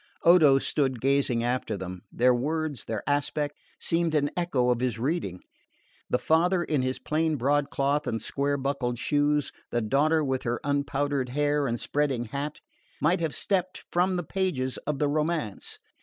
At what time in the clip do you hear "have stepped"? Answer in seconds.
13.19-13.85